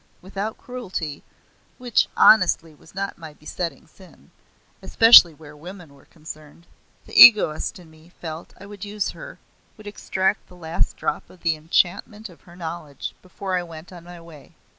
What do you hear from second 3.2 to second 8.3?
besetting sin especially where women were concerned, the egoist in me